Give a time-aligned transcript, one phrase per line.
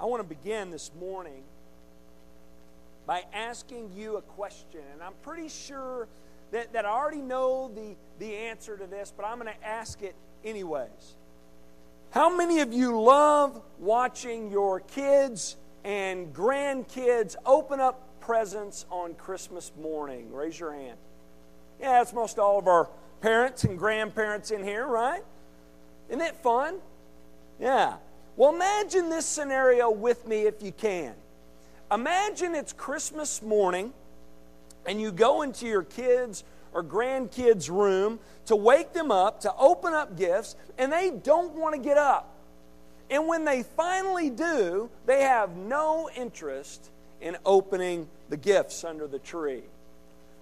[0.00, 1.42] I want to begin this morning
[3.06, 4.80] by asking you a question.
[4.94, 6.08] And I'm pretty sure
[6.52, 10.00] that, that I already know the, the answer to this, but I'm going to ask
[10.02, 11.16] it anyways.
[12.12, 19.70] How many of you love watching your kids and grandkids open up presents on Christmas
[19.80, 20.32] morning?
[20.32, 20.96] Raise your hand.
[21.78, 22.88] Yeah, that's most all of our
[23.20, 25.22] parents and grandparents in here, right?
[26.08, 26.78] Isn't it fun?
[27.60, 27.96] Yeah.
[28.40, 31.12] Well, imagine this scenario with me if you can.
[31.92, 33.92] Imagine it's Christmas morning
[34.86, 39.92] and you go into your kids' or grandkids' room to wake them up, to open
[39.92, 42.34] up gifts, and they don't want to get up.
[43.10, 46.88] And when they finally do, they have no interest
[47.20, 49.64] in opening the gifts under the tree.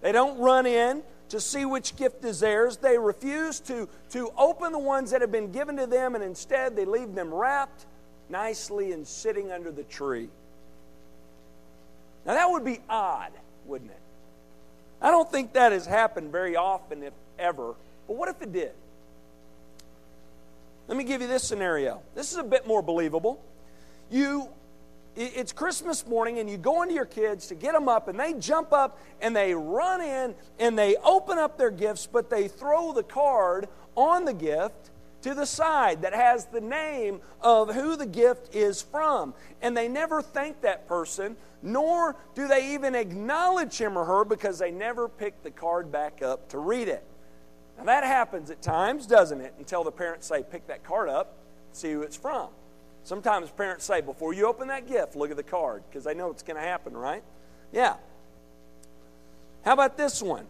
[0.02, 2.76] They don't run in to see which gift is theirs.
[2.78, 6.76] They refuse to, to open the ones that have been given to them, and instead
[6.76, 7.86] they leave them wrapped
[8.28, 10.28] nicely and sitting under the tree.
[12.26, 13.32] Now, that would be odd,
[13.66, 14.00] wouldn't it?
[15.00, 17.74] I don't think that has happened very often, if ever.
[18.06, 18.72] But what if it did?
[20.88, 22.02] Let me give you this scenario.
[22.14, 23.40] This is a bit more believable.
[24.10, 24.48] You
[25.18, 28.34] it's Christmas morning and you go into your kids to get them up and they
[28.34, 32.92] jump up and they run in and they open up their gifts, but they throw
[32.92, 34.90] the card on the gift
[35.22, 39.34] to the side that has the name of who the gift is from.
[39.60, 44.60] And they never thank that person, nor do they even acknowledge him or her because
[44.60, 47.04] they never pick the card back up to read it.
[47.76, 49.54] Now that happens at times, doesn't it?
[49.58, 51.34] Until the parents say, pick that card up,
[51.72, 52.50] see who it's from.
[53.08, 56.30] Sometimes parents say, before you open that gift, look at the card, because they know
[56.30, 57.22] it's going to happen, right?
[57.72, 57.96] Yeah.
[59.64, 60.44] How about this one?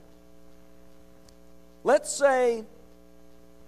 [1.84, 2.64] Let's say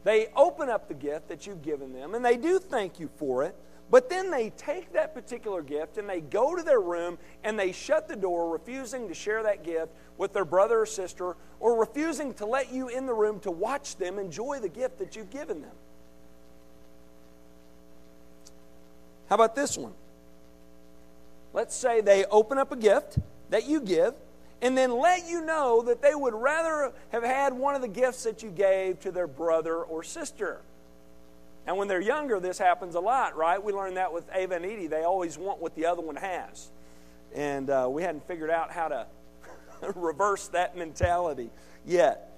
[0.03, 3.45] they open up the gift that you've given them, and they do thank you for
[3.45, 3.55] it,
[3.93, 7.71] but then they take that particular gift and they go to their room and they
[7.71, 12.35] shut the door, refusing to share that gift with their brother or sister, or refusing
[12.35, 15.61] to let you in the room to watch them enjoy the gift that you've given
[15.61, 15.77] them.
[19.31, 19.93] How about this one?
[21.53, 23.19] Let's say they open up a gift
[23.51, 24.15] that you give
[24.61, 28.25] and then let you know that they would rather have had one of the gifts
[28.25, 30.61] that you gave to their brother or sister.
[31.65, 33.63] And when they're younger, this happens a lot, right?
[33.63, 34.89] We learned that with Ava and Edie.
[34.89, 36.69] They always want what the other one has.
[37.33, 39.07] And uh, we hadn't figured out how to
[39.95, 41.51] reverse that mentality
[41.87, 42.33] yet.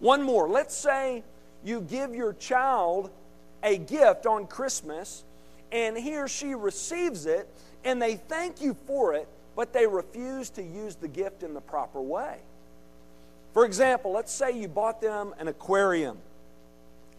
[0.00, 0.48] One more.
[0.48, 1.22] Let's say
[1.62, 3.10] you give your child
[3.62, 5.24] a gift on Christmas
[5.72, 7.48] and he or she receives it
[7.84, 11.60] and they thank you for it, but they refuse to use the gift in the
[11.60, 12.38] proper way.
[13.52, 16.18] For example, let's say you bought them an aquarium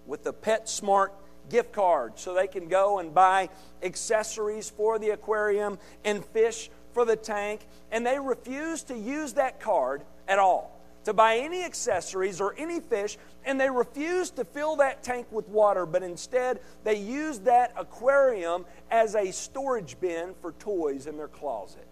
[0.05, 1.09] with a PetSmart
[1.49, 3.49] gift card so they can go and buy
[3.83, 7.61] accessories for the aquarium and fish for the tank,
[7.91, 10.74] and they refuse to use that card at all
[11.05, 15.47] to buy any accessories or any fish, and they refused to fill that tank with
[15.47, 21.27] water, but instead they used that aquarium as a storage bin for toys in their
[21.27, 21.87] closet.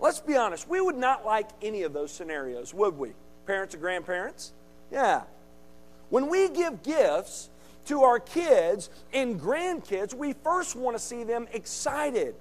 [0.00, 3.12] Let's be honest, we would not like any of those scenarios, would we?
[3.46, 4.52] Parents or grandparents?
[4.92, 5.22] Yeah.
[6.10, 7.50] When we give gifts
[7.86, 12.34] to our kids and grandkids, we first want to see them excited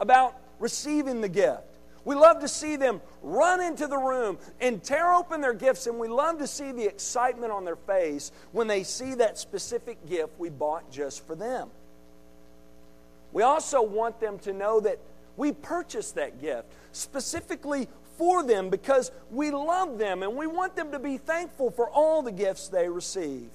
[0.00, 1.69] about receiving the gift.
[2.04, 5.98] We love to see them run into the room and tear open their gifts, and
[5.98, 10.32] we love to see the excitement on their face when they see that specific gift
[10.38, 11.68] we bought just for them.
[13.32, 14.98] We also want them to know that
[15.36, 20.92] we purchased that gift specifically for them because we love them and we want them
[20.92, 23.48] to be thankful for all the gifts they receive.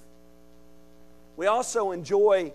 [1.36, 2.52] We also enjoy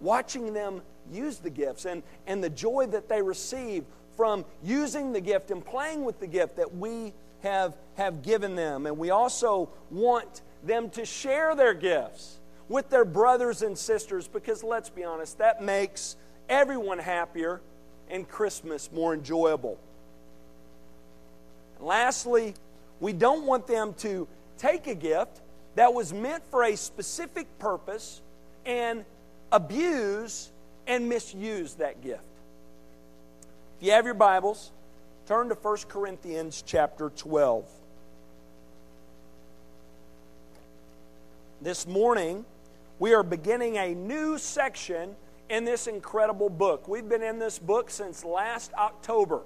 [0.00, 3.84] watching them use the gifts and, and the joy that they receive
[4.16, 8.86] from using the gift and playing with the gift that we have, have given them.
[8.86, 12.38] And we also want them to share their gifts
[12.68, 16.16] with their brothers and sisters because let's be honest, that makes
[16.48, 17.60] everyone happier
[18.08, 19.78] and Christmas more enjoyable.
[21.78, 22.54] And lastly,
[23.00, 24.26] we don't want them to
[24.58, 25.40] take a gift
[25.74, 28.22] that was meant for a specific purpose
[28.64, 29.04] and
[29.52, 30.50] abuse
[30.86, 32.22] and misuse that gift.
[33.80, 34.70] If you have your Bibles,
[35.26, 37.68] turn to 1 Corinthians chapter 12.
[41.60, 42.44] This morning,
[43.00, 45.16] we are beginning a new section
[45.50, 46.86] in this incredible book.
[46.86, 49.40] We've been in this book since last October,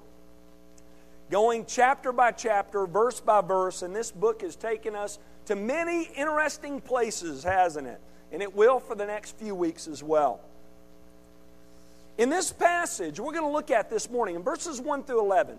[1.31, 6.03] going chapter by chapter, verse by verse, and this book has taken us to many
[6.15, 7.99] interesting places, hasn't it?
[8.31, 10.39] And it will for the next few weeks as well.
[12.19, 15.57] In this passage, we're going to look at this morning in verses 1 through 11,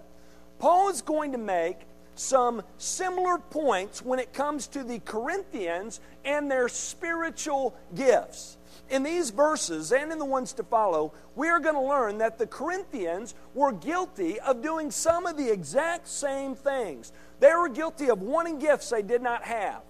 [0.59, 1.79] Paul is going to make
[2.17, 8.59] some similar points when it comes to the Corinthians and their spiritual gifts.
[8.91, 12.37] In these verses and in the ones to follow, we are going to learn that
[12.37, 17.11] the Corinthians were guilty of doing some of the exact same things.
[17.39, 19.81] They were guilty of wanting gifts they did not have.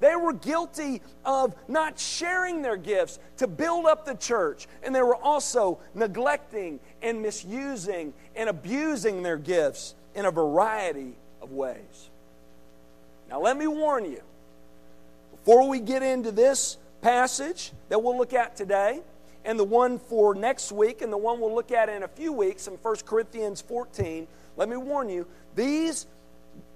[0.00, 4.66] They were guilty of not sharing their gifts to build up the church.
[4.82, 11.52] And they were also neglecting and misusing and abusing their gifts in a variety of
[11.52, 12.10] ways.
[13.28, 14.22] Now, let me warn you
[15.32, 19.00] before we get into this passage that we'll look at today,
[19.44, 22.32] and the one for next week, and the one we'll look at in a few
[22.32, 24.26] weeks in 1 Corinthians 14,
[24.56, 26.06] let me warn you, these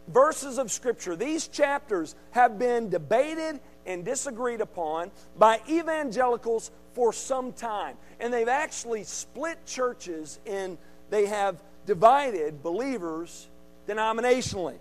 [0.08, 7.52] verses of Scripture, these chapters have been debated and disagreed upon by evangelicals for some
[7.52, 7.97] time.
[8.19, 10.76] And they've actually split churches and
[11.11, 13.49] they have divided believers
[13.88, 14.76] denominationally.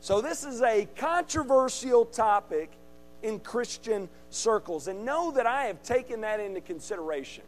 [0.00, 2.70] So, this is a controversial topic
[3.22, 4.88] in Christian circles.
[4.88, 7.44] And know that I have taken that into consideration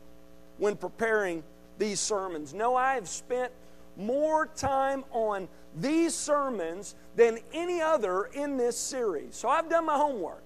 [0.58, 1.42] when preparing
[1.78, 2.52] these sermons.
[2.52, 3.52] Know I have spent
[3.96, 9.34] more time on these sermons than any other in this series.
[9.34, 10.42] So I've done my homework.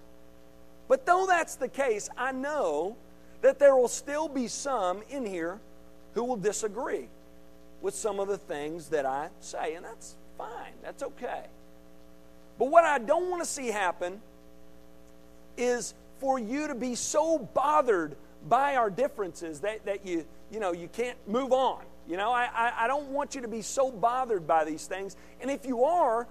[0.89, 2.97] But though that's the case, I know
[3.43, 5.61] that there will still be some in here
[6.15, 7.09] who will disagree
[7.83, 9.75] with some of the things that I say.
[9.75, 11.47] And that's fine, that's okay.
[12.59, 14.21] But what I don't want to see happen
[15.57, 18.17] is for you to be so bothered
[18.49, 21.83] by our differences that, that you, you know, you can't move on.
[22.09, 25.17] You know, I, I, I don't want you to be so bothered by these things.
[25.41, 26.29] And if you are,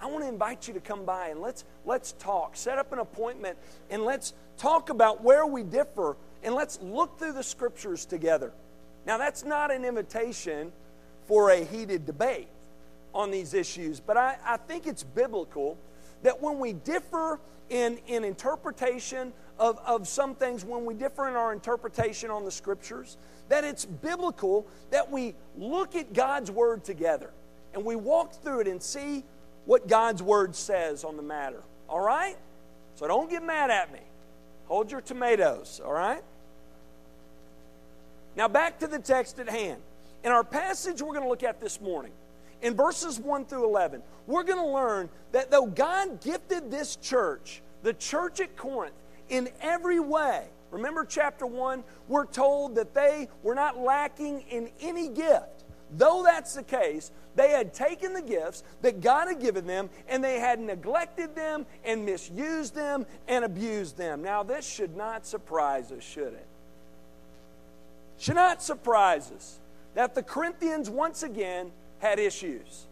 [0.00, 2.56] I want to invite you to come by and let's let's talk.
[2.56, 3.56] Set up an appointment
[3.90, 8.52] and let's talk about where we differ and let's look through the scriptures together.
[9.06, 10.72] Now that's not an invitation
[11.26, 12.48] for a heated debate
[13.14, 15.78] on these issues, but I, I think it's biblical
[16.22, 21.34] that when we differ in, in interpretation of, of some things, when we differ in
[21.34, 23.16] our interpretation on the scriptures,
[23.48, 27.30] that it's biblical that we look at God's word together
[27.74, 29.24] and we walk through it and see
[29.64, 31.62] what God's word says on the matter.
[31.88, 32.36] All right?
[32.94, 34.00] So don't get mad at me.
[34.66, 36.22] Hold your tomatoes, all right?
[38.36, 39.80] Now back to the text at hand.
[40.24, 42.12] In our passage we're going to look at this morning,
[42.62, 47.62] in verses 1 through 11, we're going to learn that though God gifted this church,
[47.82, 48.94] the church at Corinth,
[49.28, 55.08] in every way, remember chapter 1, we're told that they were not lacking in any
[55.08, 55.64] gift.
[55.92, 60.24] Though that's the case, they had taken the gifts that God had given them and
[60.24, 64.22] they had neglected them and misused them and abused them.
[64.22, 66.46] Now, this should not surprise us, should it?
[68.18, 69.60] Should not surprise us
[69.94, 72.86] that the Corinthians once again had issues.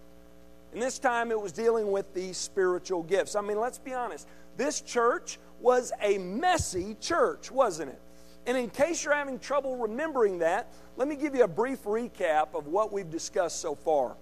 [0.72, 3.36] And this time it was dealing with these spiritual gifts.
[3.36, 4.26] I mean, let's be honest.
[4.56, 8.00] This church was a messy church, wasn't it?
[8.46, 12.54] And in case you're having trouble remembering that, let me give you a brief recap
[12.54, 14.16] of what we've discussed so far.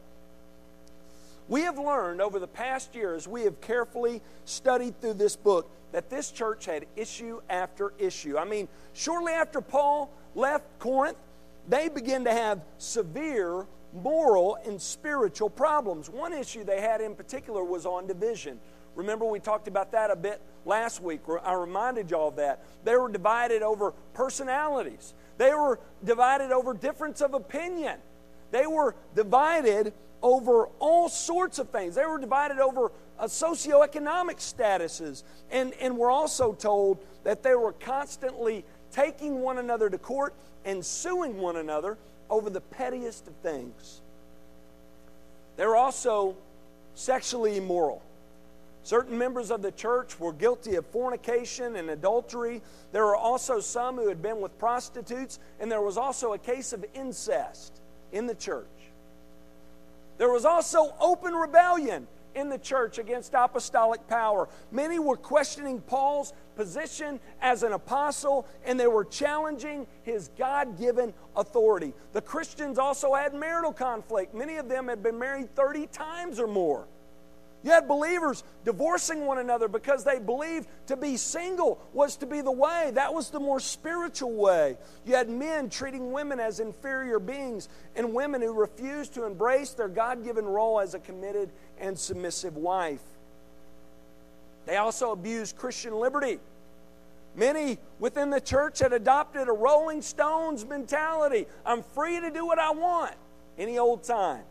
[1.48, 6.08] We have learned over the past years, we have carefully studied through this book, that
[6.08, 8.38] this church had issue after issue.
[8.38, 11.18] I mean, shortly after Paul left Corinth,
[11.68, 16.08] they began to have severe moral and spiritual problems.
[16.08, 18.58] One issue they had in particular was on division.
[18.94, 21.20] Remember, we talked about that a bit last week.
[21.42, 22.64] I reminded y'all of that.
[22.84, 27.98] They were divided over personalities, they were divided over difference of opinion,
[28.50, 31.96] they were divided over all sorts of things.
[31.96, 35.24] They were divided over uh, socioeconomic statuses.
[35.50, 40.34] And, and we're also told that they were constantly taking one another to court
[40.64, 41.98] and suing one another
[42.30, 44.00] over the pettiest of things.
[45.56, 46.36] They were also
[46.94, 48.02] sexually immoral.
[48.84, 52.62] Certain members of the church were guilty of fornication and adultery.
[52.90, 56.72] There were also some who had been with prostitutes, and there was also a case
[56.72, 58.66] of incest in the church.
[60.18, 64.48] There was also open rebellion in the church against apostolic power.
[64.70, 71.12] Many were questioning Paul's position as an apostle and they were challenging his God given
[71.36, 71.92] authority.
[72.12, 74.34] The Christians also had marital conflict.
[74.34, 76.86] Many of them had been married 30 times or more.
[77.64, 82.40] You had believers divorcing one another because they believed to be single was to be
[82.40, 82.90] the way.
[82.94, 84.76] That was the more spiritual way.
[85.06, 89.88] You had men treating women as inferior beings and women who refused to embrace their
[89.88, 93.02] God given role as a committed and submissive wife.
[94.66, 96.38] They also abused Christian liberty.
[97.34, 102.58] Many within the church had adopted a Rolling Stones mentality I'm free to do what
[102.58, 103.14] I want
[103.58, 104.44] any old time.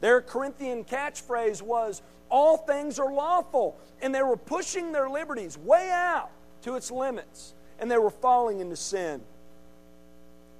[0.00, 3.76] Their Corinthian catchphrase was, All things are lawful.
[4.02, 6.30] And they were pushing their liberties way out
[6.62, 9.22] to its limits, and they were falling into sin.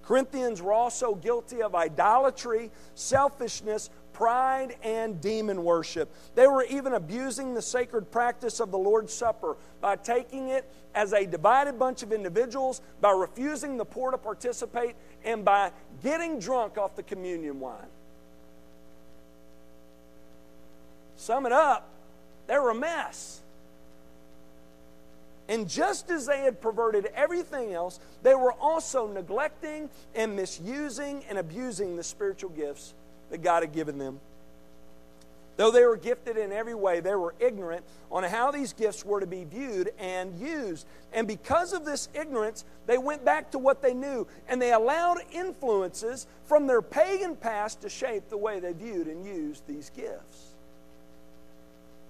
[0.03, 6.11] Corinthians were also guilty of idolatry, selfishness, pride, and demon worship.
[6.35, 11.13] They were even abusing the sacred practice of the Lord's Supper by taking it as
[11.13, 15.71] a divided bunch of individuals, by refusing the poor to participate, and by
[16.03, 17.77] getting drunk off the communion wine.
[21.17, 21.87] Sum it up,
[22.47, 23.43] they were a mess.
[25.47, 31.37] And just as they had perverted everything else, they were also neglecting and misusing and
[31.37, 32.95] abusing the spiritual gifts
[33.31, 34.21] that God had given them.
[35.57, 39.21] Though they were gifted in every way, they were ignorant on how these gifts were
[39.21, 40.87] to be viewed and used.
[41.15, 45.19] And because of this ignorance, they went back to what they knew and they allowed
[45.33, 50.53] influences from their pagan past to shape the way they viewed and used these gifts.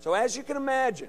[0.00, 1.08] So, as you can imagine,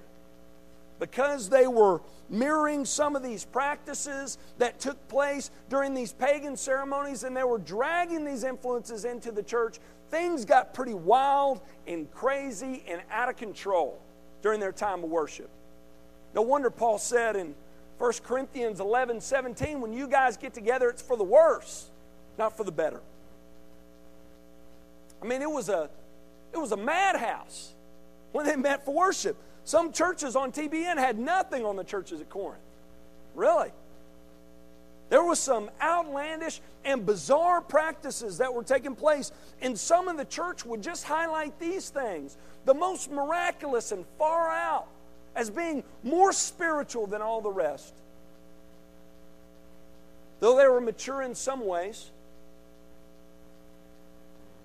[1.00, 7.24] because they were mirroring some of these practices that took place during these pagan ceremonies
[7.24, 12.84] and they were dragging these influences into the church, things got pretty wild and crazy
[12.88, 14.02] and out of control
[14.42, 15.50] during their time of worship.
[16.34, 17.56] No wonder Paul said in
[17.98, 21.90] 1 Corinthians 11 17, when you guys get together, it's for the worse,
[22.38, 23.02] not for the better.
[25.22, 25.90] I mean, it was a,
[26.54, 27.74] it was a madhouse
[28.32, 29.36] when they met for worship.
[29.64, 32.62] Some churches on TBN had nothing on the churches at Corinth.
[33.36, 33.72] Really?
[35.10, 40.26] There was some outlandish and bizarre practices that were taking place, and some in the
[40.26, 42.36] church would just highlight these things,
[42.66, 44.88] the most miraculous and far out,
[45.36, 47.94] as being more spiritual than all the rest.
[50.40, 52.12] Though they were mature in some ways,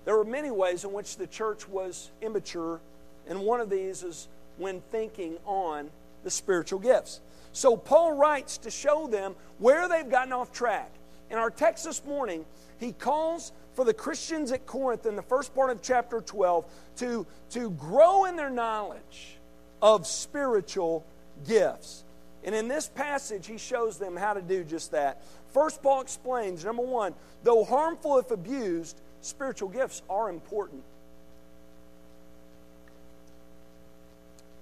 [0.05, 2.81] there were many ways in which the church was immature,
[3.27, 5.89] and one of these is when thinking on
[6.23, 7.21] the spiritual gifts.
[7.53, 10.91] So Paul writes to show them where they've gotten off track.
[11.29, 12.45] In our text this morning,
[12.79, 16.65] he calls for the Christians at Corinth in the first part of chapter 12
[16.97, 19.37] to, to grow in their knowledge
[19.81, 21.05] of spiritual
[21.47, 22.03] gifts.
[22.43, 25.23] And in this passage, he shows them how to do just that.
[25.53, 30.83] First, Paul explains number one, though harmful if abused, spiritual gifts are important.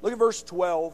[0.01, 0.93] Look at verse 12.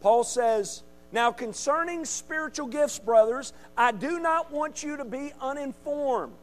[0.00, 0.82] Paul says,
[1.14, 6.34] Now concerning spiritual gifts, brothers, I do not want you to be uninformed.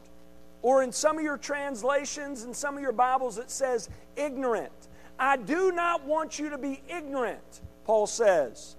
[0.62, 4.72] Or in some of your translations, in some of your Bibles, it says ignorant.
[5.18, 8.76] I do not want you to be ignorant, Paul says.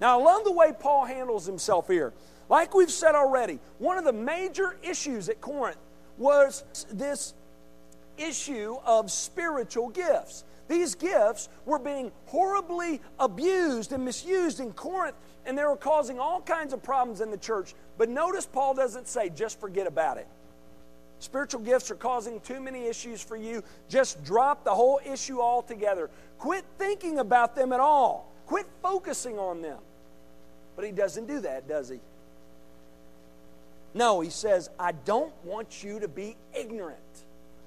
[0.00, 2.14] Now, I love the way Paul handles himself here.
[2.48, 5.76] Like we've said already, one of the major issues at Corinth
[6.16, 7.34] was this
[8.16, 10.44] issue of spiritual gifts.
[10.68, 16.42] These gifts were being horribly abused and misused in Corinth, and they were causing all
[16.42, 17.74] kinds of problems in the church.
[17.96, 20.28] But notice Paul doesn't say, just forget about it.
[21.20, 23.64] Spiritual gifts are causing too many issues for you.
[23.88, 26.10] Just drop the whole issue altogether.
[26.38, 28.30] Quit thinking about them at all.
[28.46, 29.78] Quit focusing on them.
[30.76, 31.98] But he doesn't do that, does he?
[33.94, 36.98] No, he says, I don't want you to be ignorant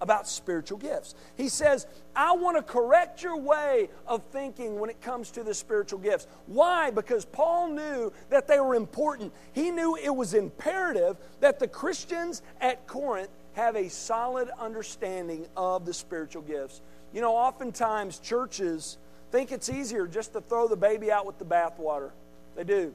[0.02, 1.16] about spiritual gifts.
[1.38, 5.54] He says, I want to correct your way of thinking when it comes to the
[5.54, 6.28] spiritual gifts.
[6.48, 6.90] Why?
[6.90, 9.32] Because Paul knew that they were important.
[9.54, 15.86] He knew it was imperative that the Christians at Corinth have a solid understanding of
[15.86, 16.82] the spiritual gifts.
[17.14, 18.98] You know, oftentimes churches
[19.32, 22.12] think it's easier just to throw the baby out with the bathwater.
[22.56, 22.94] They do.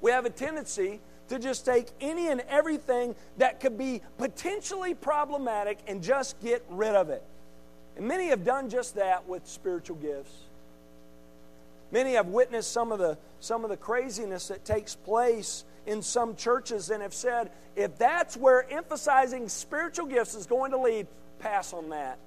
[0.00, 5.78] We have a tendency to just take any and everything that could be potentially problematic
[5.86, 7.22] and just get rid of it.
[7.96, 10.34] And many have done just that with spiritual gifts.
[11.92, 16.34] Many have witnessed some of the, some of the craziness that takes place in some
[16.34, 21.06] churches and have said, if that's where emphasizing spiritual gifts is going to lead,
[21.38, 22.18] pass on that.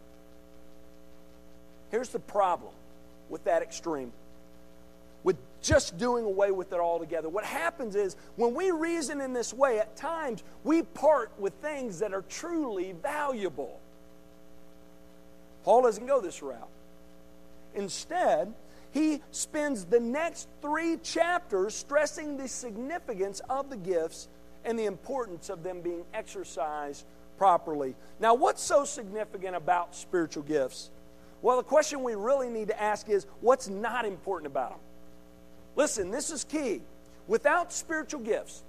[1.92, 2.74] Here's the problem
[3.30, 4.12] with that extreme
[5.62, 7.30] just doing away with it altogether.
[7.30, 12.00] What happens is when we reason in this way, at times we part with things
[12.00, 13.80] that are truly valuable.
[15.64, 16.70] Paul doesn't go this route.
[17.76, 18.54] Instead,
[18.92, 24.28] he spends the next three chapters stressing the significance of the gifts
[24.66, 27.06] and the importance of them being exercised
[27.38, 27.96] properly.
[28.20, 30.90] Now, what's so significant about spiritual gifts?
[31.42, 34.80] Well, the question we really need to ask is what's not important about them?
[35.78, 36.82] Listen, this is key.
[37.28, 38.64] without spiritual gifts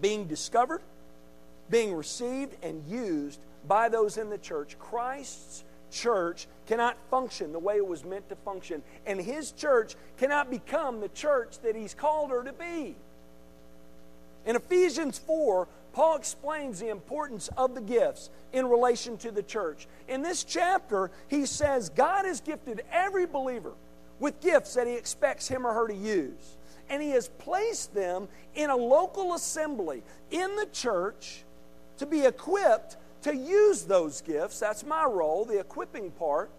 [0.00, 0.82] being discovered,
[1.70, 7.76] being received, and used by those in the church, Christ's church cannot function the way
[7.76, 12.30] it was meant to function, and his church cannot become the church that he's called
[12.30, 12.94] her to be.
[14.44, 19.86] In Ephesians 4, Paul explains the importance of the gifts in relation to the church.
[20.08, 23.72] In this chapter, he says God has gifted every believer
[24.22, 26.56] with gifts that he expects him or her to use.
[26.88, 31.42] And he has placed them in a local assembly in the church
[31.98, 34.60] to be equipped to use those gifts.
[34.60, 36.50] That's my role, the equipping part,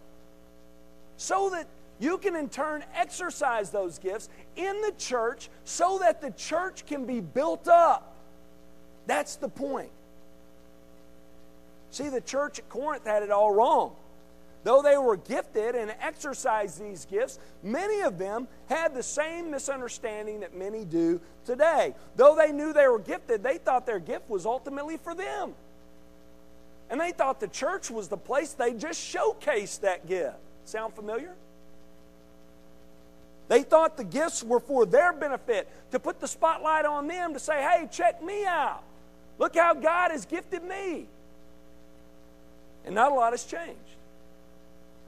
[1.15, 1.67] so that
[2.00, 4.27] you can in turn exercise those gifts
[4.58, 8.13] in the church so that the church can be built up.
[9.08, 9.91] That's the point.
[11.91, 13.96] See, the church at Corinth had it all wrong.
[14.63, 20.39] Though they were gifted and exercised these gifts, many of them had the same misunderstanding
[20.39, 21.93] that many do today.
[22.15, 25.53] Though they knew they were gifted, they thought their gift was ultimately for them.
[26.89, 30.38] And they thought the church was the place they just showcased that gift.
[30.65, 31.34] Sound familiar?
[33.50, 37.39] They thought the gifts were for their benefit, to put the spotlight on them, to
[37.39, 38.82] say, hey, check me out.
[39.38, 41.08] Look how God has gifted me.
[42.86, 43.77] And not a lot has changed.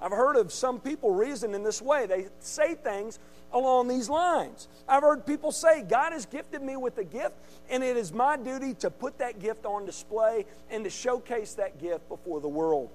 [0.05, 2.05] I've heard of some people reason in this way.
[2.05, 3.17] They say things
[3.51, 4.67] along these lines.
[4.87, 7.33] I've heard people say, God has gifted me with a gift,
[7.71, 11.81] and it is my duty to put that gift on display and to showcase that
[11.81, 12.91] gift before the world.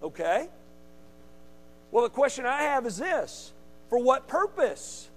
[0.00, 0.48] Okay?
[1.90, 3.52] Well, the question I have is this
[3.88, 5.08] For what purpose?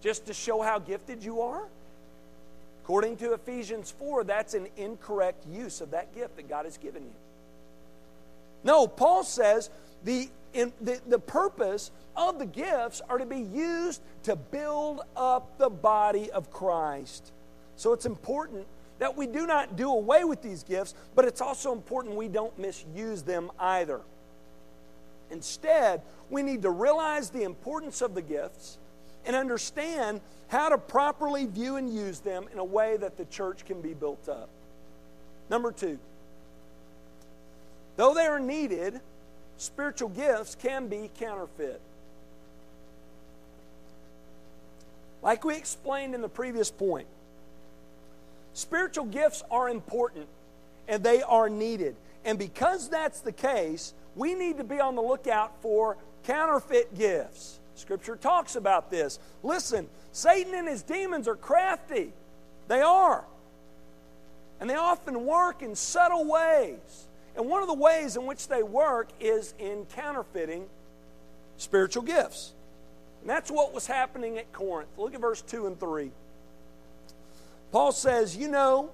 [0.00, 1.64] Just to show how gifted you are?
[2.82, 7.02] According to Ephesians 4, that's an incorrect use of that gift that God has given
[7.02, 7.25] you.
[8.66, 9.70] No, Paul says
[10.02, 15.56] the, in, the, the purpose of the gifts are to be used to build up
[15.56, 17.30] the body of Christ.
[17.76, 18.66] So it's important
[18.98, 22.58] that we do not do away with these gifts, but it's also important we don't
[22.58, 24.00] misuse them either.
[25.30, 28.78] Instead, we need to realize the importance of the gifts
[29.24, 33.64] and understand how to properly view and use them in a way that the church
[33.64, 34.48] can be built up.
[35.50, 36.00] Number two,
[37.96, 39.00] though they are needed,
[39.56, 41.80] spiritual gifts can be counterfeit.
[45.22, 47.08] Like we explained in the previous point,
[48.54, 50.28] spiritual gifts are important
[50.88, 51.96] and they are needed.
[52.24, 57.58] And because that's the case, we need to be on the lookout for counterfeit gifts.
[57.74, 59.18] Scripture talks about this.
[59.42, 62.12] Listen, Satan and his demons are crafty.
[62.68, 63.24] They are.
[64.60, 67.06] And they often work in subtle ways.
[67.36, 70.66] And one of the ways in which they work is in counterfeiting
[71.58, 72.52] spiritual gifts.
[73.20, 74.88] And that's what was happening at Corinth.
[74.96, 76.10] Look at verse 2 and 3.
[77.72, 78.90] Paul says, You know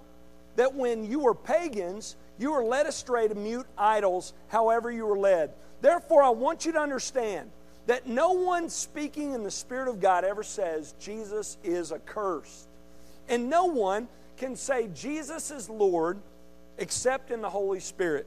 [0.57, 5.19] that when you were pagans, you were led astray to mute idols, however you were
[5.19, 5.53] led.
[5.81, 7.51] Therefore, I want you to understand
[7.87, 12.69] that no one speaking in the Spirit of God ever says Jesus is accursed.
[13.29, 16.19] And no one can say Jesus is Lord
[16.83, 18.27] except in the Holy Spirit.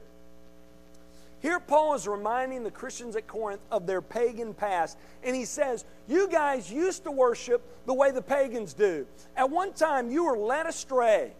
[1.40, 4.96] Here, Paul is reminding the Christians at Corinth of their pagan past.
[5.22, 9.06] And he says, You guys used to worship the way the pagans do.
[9.36, 11.32] At one time, you were led astray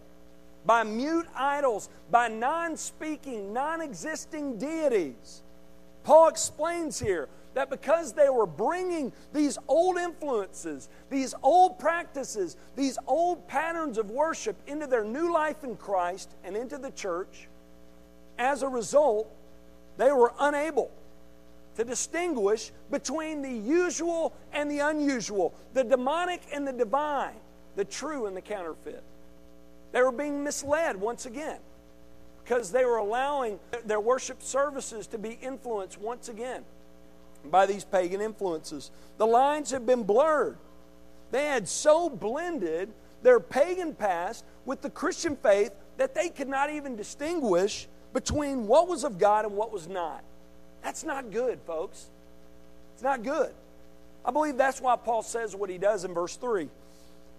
[0.63, 5.41] by mute idols, by non speaking, non existing deities.
[6.07, 12.97] Paul explains here that because they were bringing these old influences, these old practices, these
[13.07, 17.49] old patterns of worship into their new life in Christ and into the church,
[18.39, 19.29] as a result,
[19.97, 20.91] they were unable
[21.75, 27.35] to distinguish between the usual and the unusual, the demonic and the divine,
[27.75, 29.03] the true and the counterfeit.
[29.91, 31.59] They were being misled once again
[32.47, 36.63] because they were allowing their worship services to be influenced once again
[37.45, 38.89] by these pagan influences.
[39.17, 40.57] The lines have been blurred.
[41.31, 42.89] They had so blended
[43.21, 48.87] their pagan past with the Christian faith that they could not even distinguish between what
[48.87, 50.23] was of God and what was not.
[50.83, 52.07] That's not good, folks.
[52.93, 53.51] It's not good.
[54.23, 56.69] I believe that's why Paul says what he does in verse 3.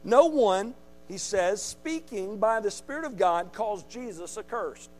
[0.04, 0.74] No one,
[1.08, 4.90] he says, speaking by the Spirit of God, calls Jesus accursed.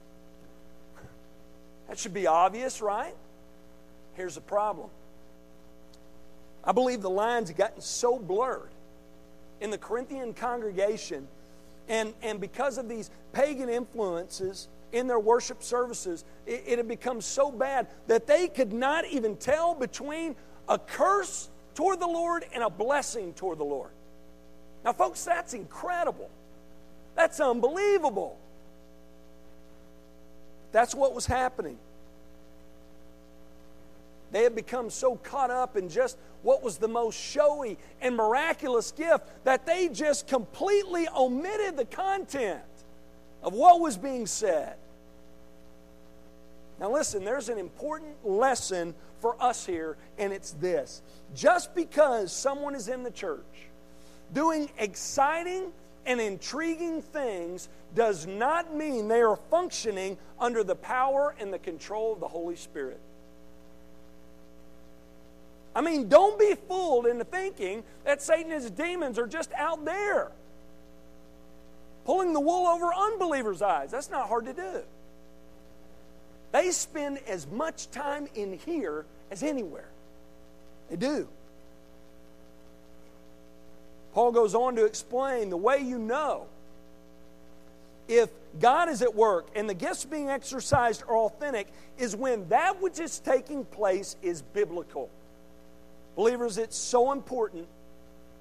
[1.88, 3.14] That should be obvious, right?
[4.14, 4.90] Here's the problem
[6.64, 8.70] I believe the lines have gotten so blurred
[9.60, 11.26] in the Corinthian congregation,
[11.88, 17.20] and, and because of these pagan influences in their worship services, it, it had become
[17.20, 20.36] so bad that they could not even tell between
[20.68, 23.90] a curse toward the Lord and a blessing toward the Lord.
[24.84, 26.30] Now, folks, that's incredible.
[27.14, 28.38] That's unbelievable.
[30.72, 31.78] That's what was happening.
[34.30, 38.92] They had become so caught up in just what was the most showy and miraculous
[38.92, 42.60] gift that they just completely omitted the content
[43.42, 44.76] of what was being said.
[46.78, 51.02] Now, listen, there's an important lesson for us here, and it's this.
[51.34, 53.42] Just because someone is in the church
[54.32, 55.72] doing exciting
[56.08, 62.14] and intriguing things does not mean they are functioning under the power and the control
[62.14, 62.98] of the Holy Spirit.
[65.76, 69.84] I mean, don't be fooled into thinking that Satan and his demons are just out
[69.84, 70.32] there
[72.06, 73.90] pulling the wool over unbelievers' eyes.
[73.90, 74.80] That's not hard to do.
[76.52, 79.90] They spend as much time in here as anywhere.
[80.88, 81.28] They do.
[84.18, 86.48] Paul goes on to explain the way you know
[88.08, 88.28] if
[88.58, 92.98] God is at work and the gifts being exercised are authentic is when that which
[92.98, 95.08] is taking place is biblical.
[96.16, 97.68] Believers, it's so important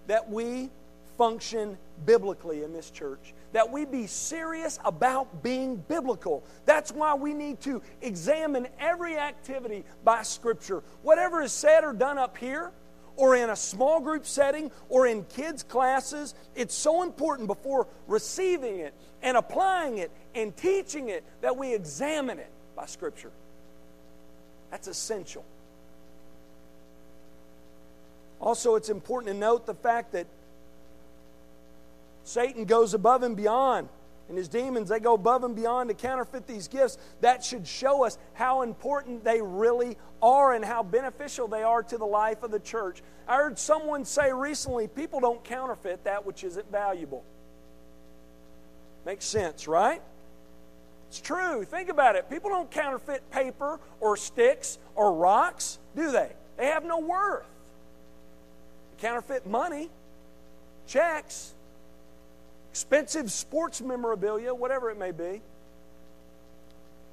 [0.08, 0.72] that we
[1.16, 6.44] function biblically in this church, that we be serious about being biblical.
[6.66, 10.82] That's why we need to examine every activity by Scripture.
[11.04, 12.72] Whatever is said or done up here,
[13.18, 18.80] or in a small group setting, or in kids' classes, it's so important before receiving
[18.80, 23.32] it and applying it and teaching it that we examine it by Scripture.
[24.72, 25.44] That's essential.
[28.40, 30.28] Also, it's important to note the fact that
[32.24, 33.90] Satan goes above and beyond,
[34.30, 36.98] and his demons, they go above and beyond to counterfeit these gifts.
[37.22, 41.98] That should show us how important they really are and how beneficial they are to
[41.98, 43.02] the life of the church.
[43.28, 47.24] I heard someone say recently people don't counterfeit that which isn't valuable.
[49.06, 50.02] Makes sense, right?
[51.08, 51.64] It's true.
[51.64, 52.30] Think about it.
[52.30, 56.32] People don't counterfeit paper or sticks or rocks, do they?
[56.58, 57.46] They have no worth
[58.98, 59.90] counterfeit money,
[60.88, 61.54] checks,
[62.78, 65.42] expensive sports memorabilia, whatever it may be.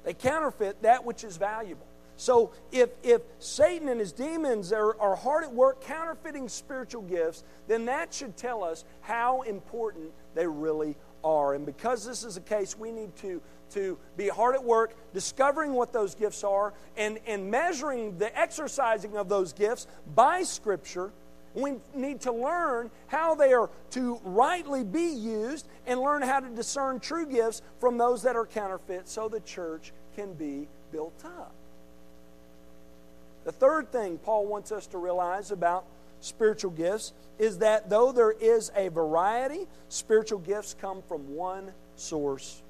[0.03, 1.87] They counterfeit that which is valuable.
[2.17, 7.43] So if, if Satan and his demons are, are hard at work counterfeiting spiritual gifts,
[7.67, 11.55] then that should tell us how important they really are.
[11.55, 15.73] And because this is the case, we need to, to be hard at work discovering
[15.73, 21.11] what those gifts are and, and measuring the exercising of those gifts by Scripture
[21.55, 26.49] we need to learn how they are to rightly be used and learn how to
[26.49, 31.53] discern true gifts from those that are counterfeit so the church can be built up.
[33.45, 35.85] The third thing Paul wants us to realize about
[36.19, 42.61] spiritual gifts is that though there is a variety, spiritual gifts come from one source.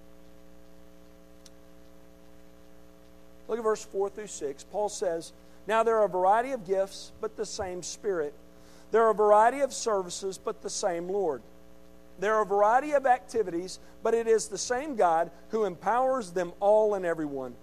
[3.48, 4.64] Look at verse 4 through 6.
[4.72, 5.34] Paul says,
[5.68, 8.34] Now there are a variety of gifts, but the same Spirit.
[8.92, 11.42] There are a variety of services, but the same Lord.
[12.20, 16.54] There are a variety of activities, but it is the same God who empowers them
[16.60, 17.56] all and everyone.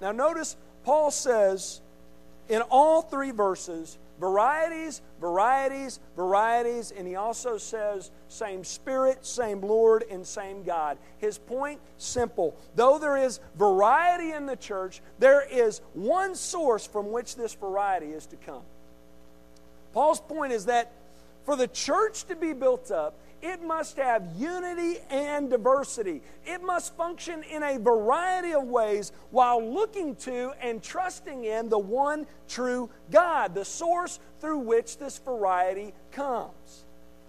[0.00, 1.80] Now, notice Paul says
[2.48, 10.04] in all three verses varieties, varieties, varieties, and he also says same Spirit, same Lord,
[10.10, 10.98] and same God.
[11.18, 12.56] His point simple.
[12.74, 18.06] Though there is variety in the church, there is one source from which this variety
[18.06, 18.62] is to come.
[19.96, 20.92] Paul's point is that
[21.46, 26.20] for the church to be built up, it must have unity and diversity.
[26.44, 31.78] It must function in a variety of ways while looking to and trusting in the
[31.78, 36.84] one true God, the source through which this variety comes.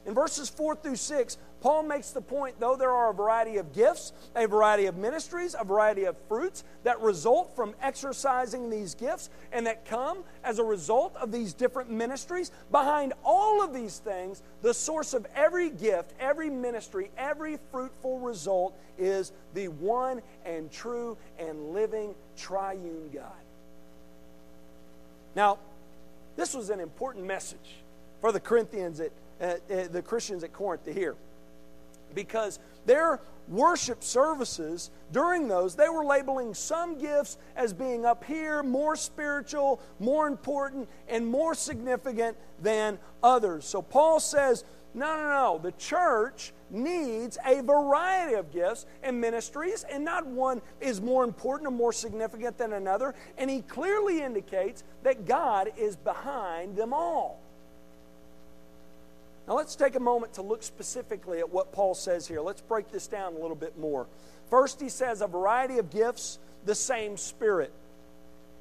[0.06, 3.74] In verses 4 through 6, Paul makes the point though there are a variety of
[3.74, 9.30] gifts, a variety of ministries, a variety of fruits that result from exercising these gifts
[9.52, 14.43] and that come as a result of these different ministries, behind all of these things,
[14.62, 21.17] the source of every gift, every ministry, every fruitful result is the one and true
[21.39, 23.32] and living triune God.
[25.36, 25.58] Now,
[26.36, 27.78] this was an important message
[28.22, 31.15] for the Corinthians at, uh, uh, the Christians at Corinth to hear
[32.18, 38.64] because their worship services during those they were labeling some gifts as being up here
[38.64, 43.66] more spiritual more important and more significant than others.
[43.66, 49.86] So paul says no no no the church needs a variety of gifts and ministries
[49.90, 53.14] and not one is more important or more significant than another.
[53.38, 57.47] And he clearly indicates that god is behind them all
[59.48, 62.42] Now let's take a moment to look specifically at what Paul says here.
[62.42, 64.08] Let's break this down a little bit more.
[64.50, 67.72] First, he says a variety of gifts, the same Spirit.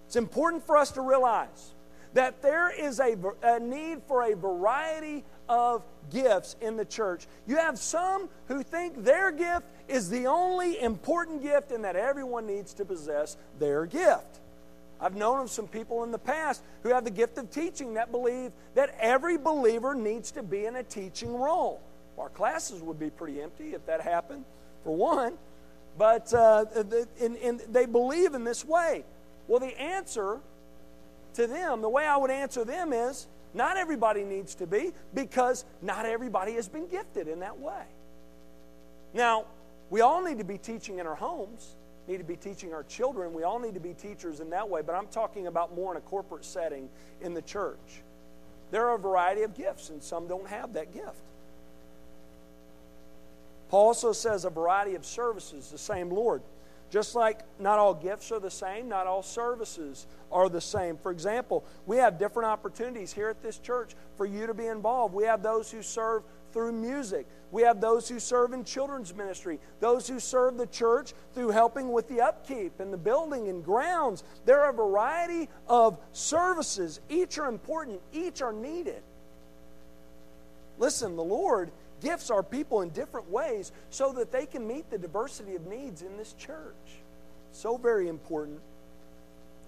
[0.06, 1.74] It's important for us to realize
[2.14, 7.26] that there is a, a, need for a variety of gifts in the church.
[7.46, 12.46] You have some who think their gift is the only important gift and that everyone
[12.46, 14.40] needs to possess their gift.
[15.00, 18.10] I've known of some people in the past who have the gift of teaching that
[18.10, 21.80] believe that every believer needs to be in a teaching role.
[22.18, 24.44] Our classes would be pretty empty if that happened,
[24.84, 25.34] for one.
[25.98, 26.64] But uh,
[27.20, 29.04] in, they believe in this way.
[29.48, 30.40] Well, the answer
[31.34, 35.64] to them, the way I would answer them is not everybody needs to be because
[35.82, 37.84] not everybody has been gifted in that way.
[39.14, 39.46] Now,
[39.88, 41.76] we all need to be teaching in our homes,
[42.08, 43.34] need to be teaching our children.
[43.34, 45.96] We all need to be teachers in that way, but I'm talking about more in
[45.96, 46.88] a corporate setting
[47.20, 48.02] in the church.
[48.70, 51.14] There are a variety of gifts, and some don't have that gift.
[53.68, 56.42] Paul also says a variety of services, the same Lord.
[56.88, 60.96] Just like not all gifts are the same, not all services are the same.
[60.96, 65.14] For example, we have different opportunities here at this church for you to be involved.
[65.14, 66.22] We have those who serve
[66.56, 67.26] through music.
[67.52, 71.92] We have those who serve in children's ministry, those who serve the church through helping
[71.92, 74.24] with the upkeep and the building and grounds.
[74.46, 77.00] There are a variety of services.
[77.10, 79.02] Each are important, each are needed.
[80.78, 84.96] Listen, the Lord gifts our people in different ways so that they can meet the
[84.96, 87.02] diversity of needs in this church.
[87.52, 88.60] So very important.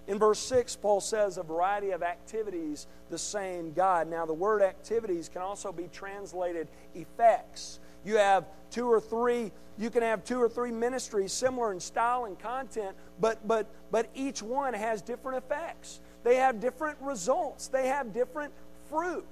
[0.08, 4.08] In verse 6, Paul says a variety of activities, the same God.
[4.08, 7.78] Now, the word activities can also be translated effects.
[8.06, 12.24] You have two or three, you can have two or three ministries similar in style
[12.24, 16.00] and content, but, but, but each one has different effects.
[16.24, 18.54] They have different results, they have different
[18.88, 19.26] fruit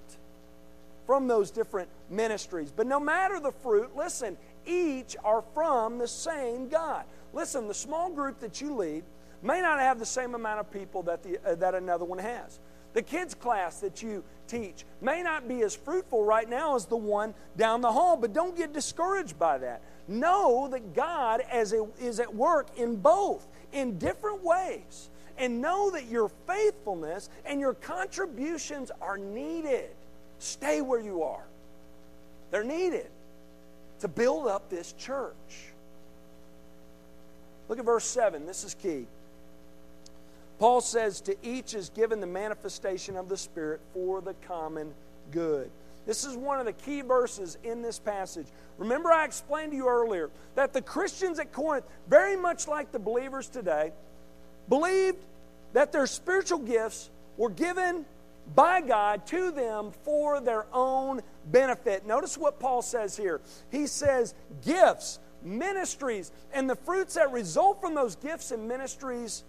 [1.07, 2.71] from those different ministries.
[2.71, 4.37] But no matter the fruit, listen,
[4.67, 7.05] each are from the same God.
[7.33, 9.05] Listen, the small group that you lead
[9.43, 12.59] may not have the same amount of people that, the, uh, that another one has.
[12.95, 16.97] The kids' class that you teach may not be as fruitful right now as the
[16.97, 19.83] one down the hall, but don't get discouraged by that.
[20.09, 25.11] Know that God as is at work in both, in different ways.
[25.39, 29.91] And know that your faithfulness and your contributions are needed.
[30.39, 31.45] Stay where you are.
[32.51, 33.09] They're needed
[34.01, 35.35] to build up this church.
[37.69, 38.47] Look at verse 7.
[38.47, 39.07] This is key.
[40.59, 44.95] Paul says, To each is given the manifestation of the Spirit for the common
[45.31, 45.71] good.
[46.07, 48.47] This is one of the key verses in this passage.
[48.79, 52.99] Remember, I explained to you earlier that the Christians at Corinth, very much like the
[52.99, 53.93] believers today,
[54.69, 55.19] believed
[55.73, 58.07] that their spiritual gifts were given
[58.55, 62.07] by God to them for their own benefit.
[62.07, 63.41] Notice what Paul says here.
[63.73, 69.43] He says, gifts, ministries, and the fruits that result from those gifts and ministries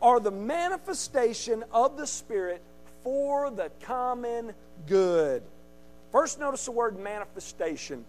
[0.00, 2.62] are the manifestation of the Spirit
[3.02, 4.52] for the common
[4.86, 5.42] good.
[6.12, 8.04] First, notice the word manifestation.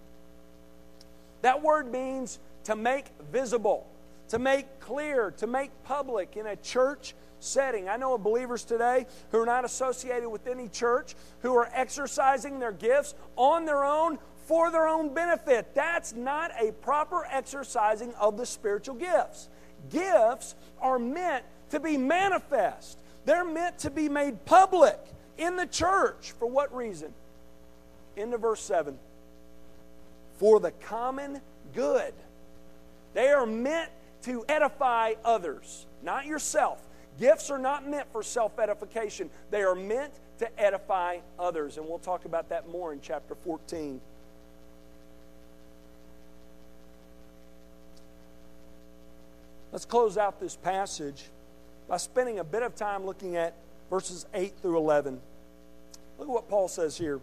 [1.41, 3.87] That word means to make visible,
[4.29, 7.87] to make clear, to make public in a church setting.
[7.87, 12.59] I know of believers today who are not associated with any church, who are exercising
[12.59, 15.75] their gifts on their own for their own benefit.
[15.75, 19.49] That's not a proper exercising of the spiritual gifts.
[19.89, 24.99] Gifts are meant to be manifest, they're meant to be made public
[25.37, 26.33] in the church.
[26.39, 27.13] For what reason?
[28.15, 28.97] Into verse 7
[30.37, 31.41] for the common
[31.73, 32.13] good.
[33.13, 33.91] They are meant
[34.23, 36.81] to edify others, not yourself.
[37.19, 41.77] Gifts are not meant for self edification, they are meant to edify others.
[41.77, 43.99] And we'll talk about that more in chapter 14.
[49.71, 51.25] Let's close out this passage
[51.87, 53.53] by spending a bit of time looking at
[53.89, 55.19] verses 8 through 11.
[56.19, 57.19] Look at what Paul says here.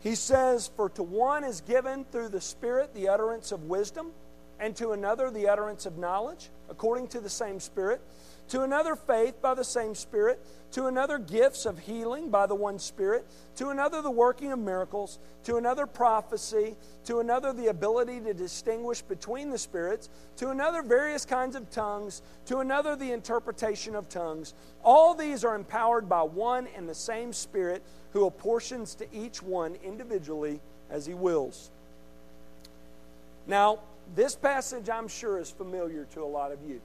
[0.00, 4.12] He says, For to one is given through the Spirit the utterance of wisdom
[4.60, 8.00] and to another the utterance of knowledge, according to the same Spirit,
[8.48, 10.40] to another faith by the same Spirit,
[10.72, 15.18] to another gifts of healing by the one Spirit, to another the working of miracles,
[15.44, 21.24] to another prophecy, to another the ability to distinguish between the spirits, to another various
[21.24, 24.54] kinds of tongues, to another the interpretation of tongues.
[24.82, 27.82] All these are empowered by one and the same Spirit
[28.12, 31.70] who apportions to each one individually as he wills.
[33.46, 33.78] Now,
[34.14, 36.80] this passage, I'm sure, is familiar to a lot of you.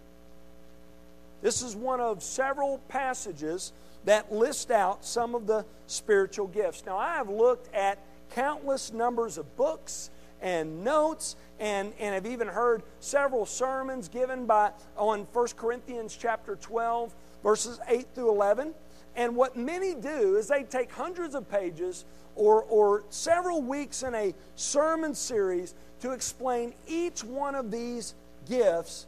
[1.44, 3.74] This is one of several passages
[4.06, 6.86] that list out some of the spiritual gifts.
[6.86, 8.00] Now, I have looked at
[8.32, 10.10] countless numbers of books
[10.42, 16.56] and notes and, and have even heard several sermons given by on 1 Corinthians chapter
[16.56, 18.74] 12 verses 8 through 11.
[19.18, 24.16] And what many do is they take hundreds of pages or, or several weeks in
[24.16, 28.16] a sermon series to explain each one of these
[28.48, 29.08] gifts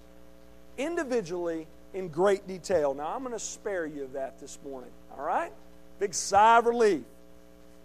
[0.77, 2.93] individually in great detail.
[2.93, 5.51] Now, I'm going to spare you that this morning, all right?
[5.99, 7.03] Big sigh of relief.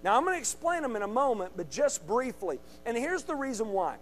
[0.03, 2.59] Now, I'm going to explain them in a moment, but just briefly.
[2.85, 3.97] And here's the reason why.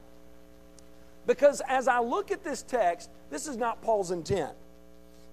[1.26, 4.52] Because as I look at this text, this is not Paul's intent.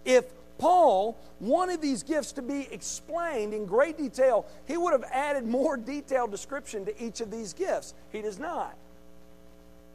[0.03, 0.25] If
[0.57, 5.77] Paul wanted these gifts to be explained in great detail, he would have added more
[5.77, 7.93] detailed description to each of these gifts.
[8.11, 8.75] He does not.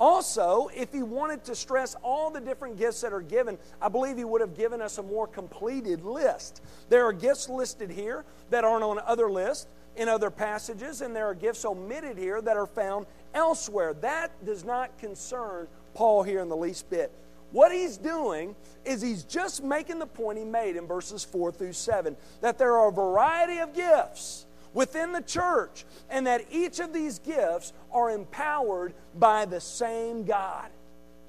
[0.01, 4.17] Also, if he wanted to stress all the different gifts that are given, I believe
[4.17, 6.63] he would have given us a more completed list.
[6.89, 11.27] There are gifts listed here that aren't on other lists in other passages, and there
[11.27, 13.93] are gifts omitted here that are found elsewhere.
[13.93, 17.13] That does not concern Paul here in the least bit.
[17.53, 18.55] What he's doing
[18.87, 22.75] is he's just making the point he made in verses 4 through 7 that there
[22.79, 28.11] are a variety of gifts within the church, and that each of these gifts are
[28.11, 30.69] empowered by the same God,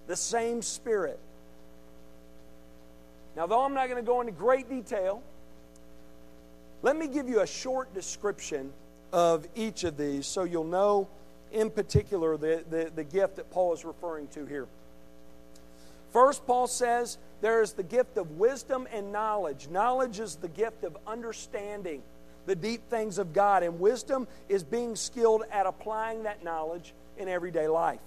[0.07, 1.19] the same Spirit.
[3.35, 5.23] Now, though I'm not going to go into great detail,
[6.81, 8.71] let me give you a short description
[9.13, 11.07] of each of these so you'll know
[11.51, 14.67] in particular the, the, the gift that Paul is referring to here.
[16.11, 19.69] First, Paul says there is the gift of wisdom and knowledge.
[19.69, 22.01] Knowledge is the gift of understanding
[22.45, 27.27] the deep things of God, and wisdom is being skilled at applying that knowledge in
[27.27, 27.99] everyday life.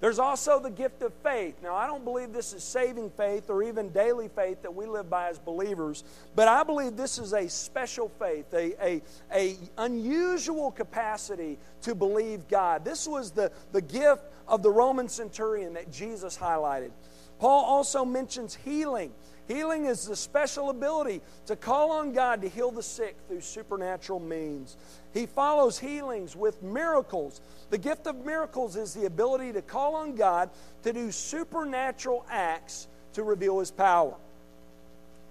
[0.00, 1.54] There's also the gift of faith.
[1.62, 5.08] Now, I don't believe this is saving faith or even daily faith that we live
[5.08, 6.02] by as believers,
[6.34, 12.48] but I believe this is a special faith, a, a, a unusual capacity to believe
[12.48, 12.84] God.
[12.84, 16.90] This was the, the gift of the Roman centurion that Jesus highlighted.
[17.38, 19.12] Paul also mentions healing.
[19.48, 24.20] Healing is the special ability to call on God to heal the sick through supernatural
[24.20, 24.76] means.
[25.12, 27.40] He follows healings with miracles.
[27.70, 30.50] The gift of miracles is the ability to call on God
[30.84, 34.14] to do supernatural acts to reveal His power.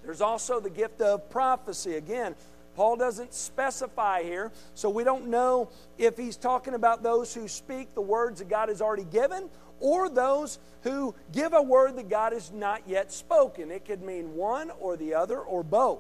[0.03, 1.95] There's also the gift of prophecy.
[1.95, 2.35] Again,
[2.75, 7.93] Paul doesn't specify here, so we don't know if he's talking about those who speak
[7.93, 9.49] the words that God has already given
[9.81, 13.71] or those who give a word that God has not yet spoken.
[13.71, 15.99] It could mean one or the other or both.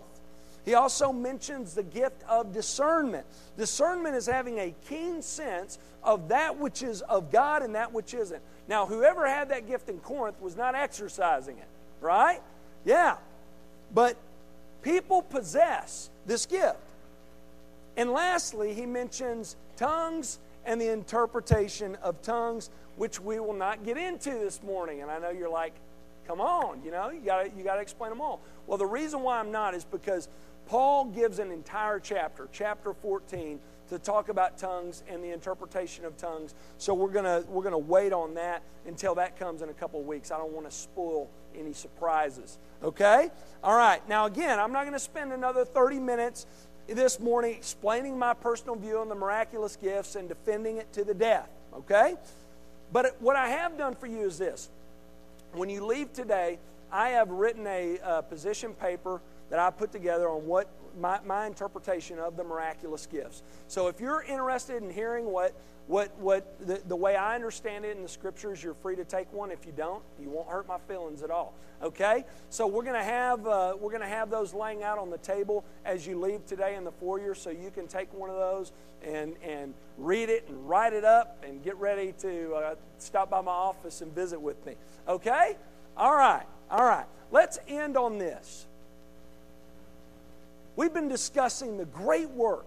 [0.63, 3.25] He also mentions the gift of discernment.
[3.57, 8.13] Discernment is having a keen sense of that which is of God and that which
[8.13, 8.41] isn't.
[8.67, 11.67] Now, whoever had that gift in Corinth was not exercising it,
[11.99, 12.41] right?
[12.85, 13.17] Yeah.
[13.93, 14.17] But
[14.83, 16.77] people possess this gift.
[17.97, 22.69] And lastly, he mentions tongues and the interpretation of tongues
[23.01, 25.01] which we will not get into this morning.
[25.01, 25.73] And I know you're like,
[26.27, 28.39] come on, you know, you got you got to explain them all.
[28.67, 30.29] Well, the reason why I'm not is because
[30.67, 33.59] Paul gives an entire chapter, chapter 14,
[33.89, 36.53] to talk about tongues and the interpretation of tongues.
[36.77, 40.05] So we're gonna we're gonna wait on that until that comes in a couple of
[40.05, 40.29] weeks.
[40.29, 42.59] I don't want to spoil any surprises.
[42.83, 43.31] Okay?
[43.63, 44.07] All right.
[44.07, 46.45] Now again, I'm not to spend another 30 minutes
[46.85, 51.15] this morning explaining my personal view on the miraculous gifts and defending it to the
[51.15, 51.49] death.
[51.73, 52.15] Okay?
[52.91, 54.69] But what I have done for you is this.
[55.53, 56.59] When you leave today,
[56.91, 61.45] I have written a, a position paper that I put together on what my, my
[61.45, 63.43] interpretation of the miraculous gifts.
[63.67, 65.53] So if you're interested in hearing what
[65.87, 69.31] what, what the, the way I understand it in the scriptures, you're free to take
[69.33, 69.51] one.
[69.51, 71.53] If you don't, you won't hurt my feelings at all.
[71.81, 72.25] Okay?
[72.49, 75.17] So we're going to have uh, we're going to have those laying out on the
[75.17, 78.71] table as you leave today in the foyer, so you can take one of those
[79.03, 83.41] and and read it and write it up and get ready to uh, stop by
[83.41, 84.75] my office and visit with me.
[85.07, 85.57] Okay?
[85.97, 86.45] All right.
[86.69, 87.05] All right.
[87.31, 88.65] Let's end on this.
[90.75, 92.65] We've been discussing the great work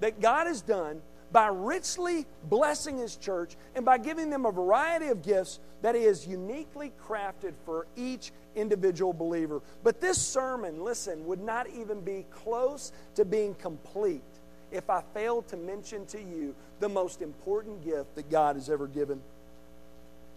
[0.00, 1.02] that God has done
[1.32, 6.04] by richly blessing His church and by giving them a variety of gifts that He
[6.04, 9.60] has uniquely crafted for each individual believer.
[9.82, 14.22] But this sermon, listen, would not even be close to being complete
[14.70, 18.86] if I failed to mention to you the most important gift that God has ever
[18.86, 19.20] given.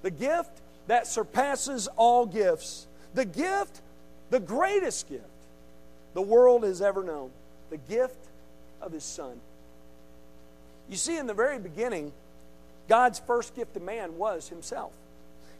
[0.03, 2.87] The gift that surpasses all gifts.
[3.13, 3.81] The gift,
[4.29, 5.23] the greatest gift
[6.13, 7.29] the world has ever known.
[7.69, 8.17] The gift
[8.81, 9.39] of His Son.
[10.89, 12.13] You see, in the very beginning,
[12.87, 14.93] God's first gift to man was Himself.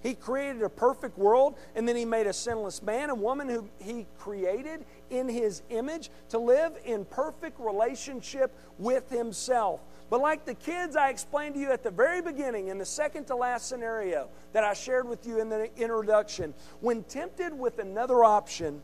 [0.04, 3.68] He created a perfect world, and then He made a sinless man and woman who
[3.80, 9.82] He created in His image to live in perfect relationship with Himself.
[10.10, 13.26] But like the kids I explained to you at the very beginning, in the second
[13.26, 18.24] to last scenario that I shared with you in the introduction, when tempted with another
[18.24, 18.82] option,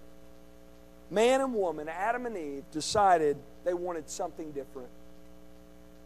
[1.10, 4.90] man and woman, Adam and Eve, decided they wanted something different.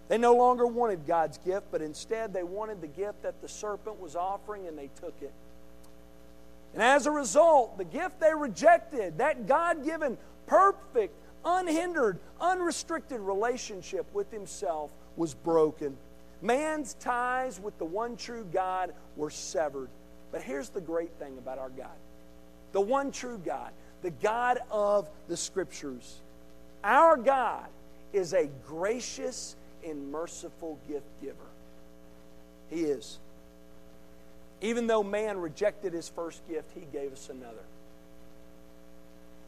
[0.07, 3.99] They no longer wanted God's gift, but instead they wanted the gift that the serpent
[3.99, 5.33] was offering and they took it.
[6.73, 14.05] And as a result, the gift they rejected, that God given, perfect, unhindered, unrestricted relationship
[14.13, 15.97] with Himself, was broken.
[16.41, 19.89] Man's ties with the one true God were severed.
[20.31, 21.95] But here's the great thing about our God
[22.73, 23.71] the one true God,
[24.03, 26.17] the God of the Scriptures.
[26.83, 27.65] Our God
[28.13, 29.55] is a gracious
[29.89, 31.35] and merciful gift giver.
[32.69, 33.19] He is.
[34.61, 37.63] Even though man rejected his first gift, he gave us another.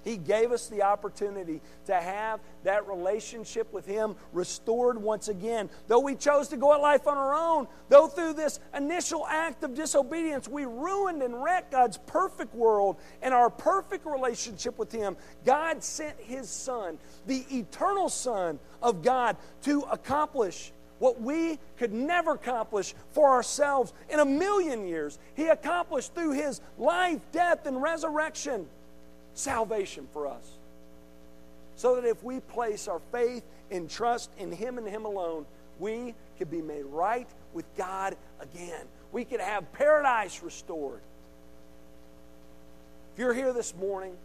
[0.04, 5.70] He gave us the opportunity to have that relationship with Him restored once again.
[5.88, 9.64] Though we chose to go at life on our own, though through this initial act
[9.64, 15.18] of disobedience we ruined and wrecked God's perfect world and our perfect relationship with Him,
[15.46, 22.32] God sent His Son, the eternal Son of God, to accomplish what we could never
[22.32, 25.18] accomplish for ourselves in a million years.
[25.34, 28.68] He accomplished through His life, death, and resurrection
[29.40, 30.44] salvation for us.
[31.76, 35.46] So that if we place our faith and trust in Him and Him alone,
[35.80, 38.86] we could be made right with God again.
[39.12, 41.02] We could have paradise restored.
[43.14, 44.16] If you're here this morning,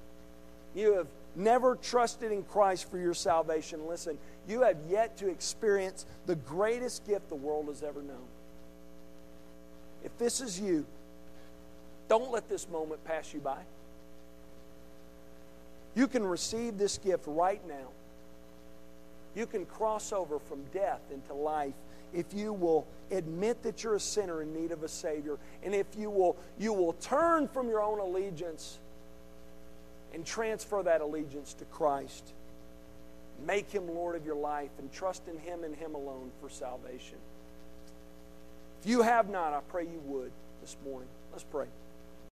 [0.74, 1.06] you have
[1.36, 7.06] never trusted in Christ for your salvation, listen, you have yet to experience the greatest
[7.06, 8.26] gift the world has ever known.
[10.04, 10.84] If this is you,
[12.08, 13.58] don't let this moment pass you by.
[15.94, 17.88] You can receive this gift right now.
[19.34, 21.74] You can cross over from death into life
[22.12, 25.86] if you will admit that you're a sinner in need of a Savior, and if
[25.98, 28.78] you will, you will turn from your own allegiance
[30.14, 32.32] and transfer that allegiance to Christ.
[33.44, 37.18] Make Him Lord of your life and trust in Him and Him alone for salvation.
[38.80, 40.30] If you have not, I pray you would
[40.60, 41.08] this morning.
[41.32, 41.66] Let's pray.